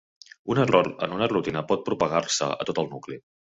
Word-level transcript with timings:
Un 0.53 0.61
error 0.63 0.89
en 1.09 1.13
una 1.17 1.27
rutina 1.35 1.63
pot 1.73 1.85
propagar-se 1.91 2.51
a 2.65 2.69
tot 2.73 2.85
el 2.85 2.93
nucli. 2.97 3.23